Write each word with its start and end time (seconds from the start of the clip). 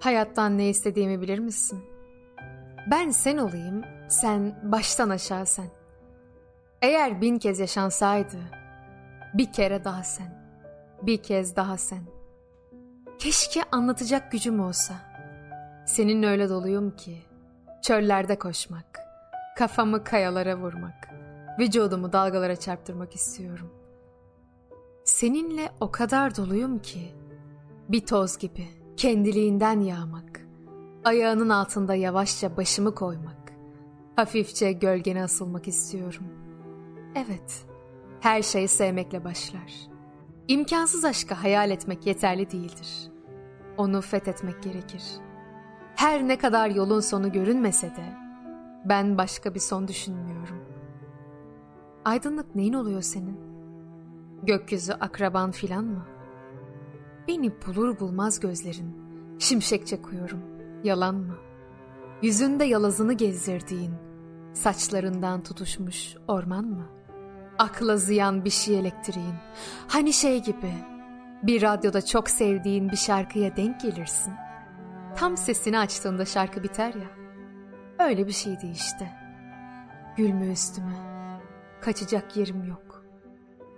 Hayattan 0.00 0.58
ne 0.58 0.68
istediğimi 0.68 1.20
bilir 1.20 1.38
misin? 1.38 1.84
Ben 2.90 3.10
sen 3.10 3.38
olayım, 3.38 3.84
sen 4.08 4.60
baştan 4.62 5.10
aşağı 5.10 5.46
sen. 5.46 5.66
Eğer 6.82 7.20
bin 7.20 7.38
kez 7.38 7.58
yaşansaydı, 7.58 8.36
bir 9.34 9.52
kere 9.52 9.84
daha 9.84 10.02
sen, 10.02 10.56
bir 11.02 11.22
kez 11.22 11.56
daha 11.56 11.76
sen. 11.76 12.02
Keşke 13.18 13.60
anlatacak 13.72 14.32
gücüm 14.32 14.60
olsa. 14.60 14.94
Seninle 15.86 16.26
öyle 16.26 16.48
doluyum 16.48 16.96
ki, 16.96 17.22
çöllerde 17.82 18.38
koşmak, 18.38 19.00
kafamı 19.58 20.04
kayalara 20.04 20.56
vurmak, 20.56 21.08
vücudumu 21.58 22.12
dalgalara 22.12 22.56
çarptırmak 22.56 23.14
istiyorum. 23.14 23.70
Seninle 25.04 25.72
o 25.80 25.90
kadar 25.90 26.36
doluyum 26.36 26.78
ki, 26.78 27.14
bir 27.88 28.06
toz 28.06 28.38
gibi 28.38 28.79
kendiliğinden 29.00 29.80
yağmak, 29.80 30.46
ayağının 31.04 31.48
altında 31.48 31.94
yavaşça 31.94 32.56
başımı 32.56 32.94
koymak, 32.94 33.52
hafifçe 34.16 34.72
gölgene 34.72 35.22
asılmak 35.22 35.68
istiyorum. 35.68 36.24
Evet, 37.14 37.64
her 38.20 38.42
şey 38.42 38.68
sevmekle 38.68 39.24
başlar. 39.24 39.72
İmkansız 40.48 41.04
aşkı 41.04 41.34
hayal 41.34 41.70
etmek 41.70 42.06
yeterli 42.06 42.50
değildir. 42.50 43.10
Onu 43.76 44.00
fethetmek 44.00 44.62
gerekir. 44.62 45.02
Her 45.96 46.28
ne 46.28 46.38
kadar 46.38 46.70
yolun 46.70 47.00
sonu 47.00 47.32
görünmese 47.32 47.86
de, 47.86 48.14
ben 48.84 49.18
başka 49.18 49.54
bir 49.54 49.60
son 49.60 49.88
düşünmüyorum. 49.88 50.64
Aydınlık 52.04 52.54
neyin 52.54 52.72
oluyor 52.72 53.02
senin? 53.02 53.40
Gökyüzü 54.42 54.92
akraban 54.92 55.50
filan 55.50 55.84
mı? 55.84 56.06
Beni 57.30 57.52
bulur 57.66 58.00
bulmaz 58.00 58.40
gözlerin, 58.40 58.96
şimşek 59.38 60.02
koyuyorum. 60.02 60.42
yalan 60.84 61.14
mı? 61.14 61.36
Yüzünde 62.22 62.64
yalazını 62.64 63.12
gezdirdiğin, 63.12 63.94
saçlarından 64.52 65.42
tutuşmuş 65.42 66.16
orman 66.28 66.64
mı? 66.64 66.86
Akla 67.58 67.96
ziyan 67.96 68.44
bir 68.44 68.50
şey 68.50 68.78
elektriğin, 68.78 69.34
hani 69.88 70.12
şey 70.12 70.42
gibi, 70.42 70.74
bir 71.42 71.62
radyoda 71.62 72.04
çok 72.04 72.30
sevdiğin 72.30 72.90
bir 72.90 72.96
şarkıya 72.96 73.56
denk 73.56 73.80
gelirsin. 73.80 74.32
Tam 75.16 75.36
sesini 75.36 75.78
açtığında 75.78 76.24
şarkı 76.24 76.62
biter 76.62 76.94
ya, 76.94 77.10
öyle 78.06 78.26
bir 78.26 78.32
şeydi 78.32 78.66
işte. 78.74 79.10
Gülme 80.16 80.52
üstüme, 80.52 80.96
kaçacak 81.80 82.36
yerim 82.36 82.64
yok. 82.64 83.04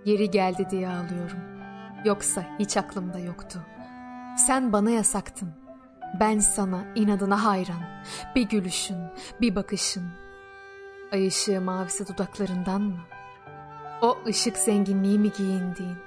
Yeri 0.05 0.31
geldi 0.31 0.67
diye 0.71 0.89
ağlıyorum. 0.89 1.52
Yoksa 2.05 2.45
hiç 2.59 2.77
aklımda 2.77 3.19
yoktu. 3.19 3.59
Sen 4.37 4.73
bana 4.73 4.89
yasaktın. 4.89 5.49
Ben 6.19 6.39
sana 6.39 6.83
inadına 6.95 7.45
hayran. 7.45 7.81
Bir 8.35 8.41
gülüşün, 8.41 8.97
bir 9.41 9.55
bakışın. 9.55 10.09
Ay 11.11 11.27
ışığı 11.27 11.61
mavisi 11.61 12.07
dudaklarından 12.07 12.81
mı? 12.81 12.99
O 14.01 14.17
ışık 14.27 14.57
zenginliği 14.57 15.19
mi 15.19 15.31
giyindiğin? 15.37 15.97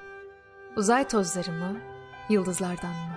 Uzay 0.76 1.08
tozları 1.08 1.52
mı, 1.52 1.76
yıldızlardan 2.28 2.90
mı? 2.90 3.16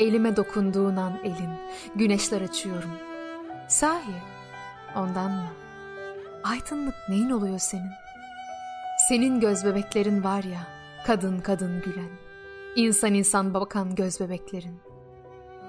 Elime 0.00 0.36
dokunduğun 0.36 0.96
an 0.96 1.18
elin, 1.24 1.50
güneşler 1.96 2.40
açıyorum. 2.40 2.90
Sahi, 3.68 4.22
ondan 4.96 5.30
mı? 5.30 5.48
Aydınlık 6.44 6.94
neyin 7.08 7.30
oluyor 7.30 7.58
senin? 7.58 7.90
Senin 9.08 9.40
göz 9.40 9.64
bebeklerin 9.64 10.24
var 10.24 10.42
ya, 10.44 10.66
kadın 11.06 11.40
kadın 11.40 11.82
gülen, 11.82 12.10
insan 12.76 13.14
insan 13.14 13.54
bakan 13.54 13.94
göz 13.94 14.20
bebeklerin. 14.20 14.80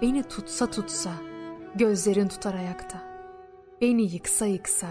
Beni 0.02 0.24
tutsa 0.24 0.70
tutsa, 0.70 1.12
gözlerin 1.76 2.28
tutar 2.28 2.54
ayakta. 2.54 3.02
Beni 3.82 4.02
yıksa 4.02 4.46
yıksa, 4.46 4.88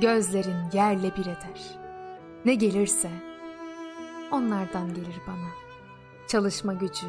gözlerin 0.00 0.56
yerle 0.72 1.16
bir 1.16 1.26
eder. 1.26 1.78
Ne 2.44 2.54
gelirse, 2.54 3.10
onlardan 4.32 4.94
gelir 4.94 5.20
bana. 5.26 5.48
Çalışma 6.28 6.72
gücü, 6.72 7.06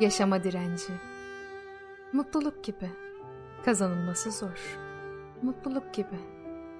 yaşama 0.00 0.44
direnci. 0.44 0.92
Mutluluk 2.12 2.64
gibi, 2.64 2.90
kazanılması 3.64 4.30
zor. 4.30 4.78
Mutluluk 5.42 5.94
gibi, 5.94 6.18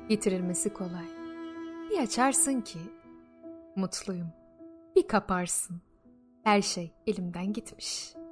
yitirilmesi 0.09 0.72
kolay. 0.72 1.06
Bir 1.91 1.99
açarsın 1.99 2.61
ki 2.61 2.78
Mutluyum. 3.77 4.44
Bir 4.97 5.09
kaparsın. 5.09 5.82
Her 6.44 6.62
şey 6.62 6.93
elimden 7.06 7.53
gitmiş.'' 7.53 8.24